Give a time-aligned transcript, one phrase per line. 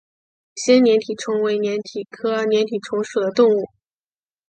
[0.55, 3.65] 抚仙粘体虫为粘体科粘体虫属的动物。